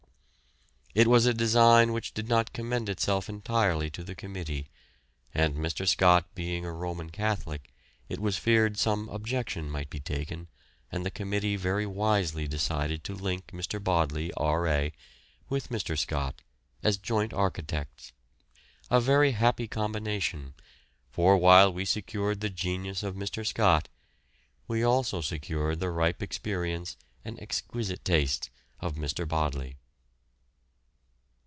It 0.93 1.07
was 1.07 1.25
a 1.25 1.33
design 1.33 1.93
which 1.93 2.13
did 2.13 2.27
not 2.27 2.51
commend 2.51 2.89
itself 2.89 3.29
entirely 3.29 3.89
to 3.91 4.03
the 4.03 4.13
committee, 4.13 4.67
and 5.33 5.55
Mr. 5.55 5.87
Scott 5.87 6.25
being 6.35 6.65
a 6.65 6.73
Roman 6.73 7.09
Catholic 7.09 7.71
it 8.09 8.19
was 8.19 8.37
feared 8.37 8.75
some 8.77 9.07
objection 9.07 9.69
might 9.69 9.89
be 9.89 10.01
taken, 10.01 10.49
and 10.91 11.05
the 11.05 11.09
committee 11.09 11.55
very 11.55 11.85
wisely 11.85 12.45
decided 12.45 13.05
to 13.05 13.15
link 13.15 13.51
Mr. 13.53 13.81
Bodley, 13.81 14.33
R.A., 14.35 14.91
with 15.47 15.69
Mr. 15.69 15.97
Scott 15.97 16.41
as 16.83 16.97
joint 16.97 17.31
architects 17.33 18.11
a 18.89 18.99
very 18.99 19.31
happy 19.31 19.69
combination, 19.69 20.55
for 21.09 21.37
while 21.37 21.71
we 21.71 21.85
secured 21.85 22.41
the 22.41 22.49
genius 22.49 23.01
of 23.01 23.15
Mr. 23.15 23.47
Scott, 23.47 23.87
we 24.67 24.83
also 24.83 25.21
secured 25.21 25.79
the 25.79 25.89
ripe 25.89 26.21
experience 26.21 26.97
and 27.23 27.39
exquisite 27.39 28.03
taste 28.03 28.49
of 28.81 28.95
Mr. 28.95 29.25
Bodley. 29.25 29.77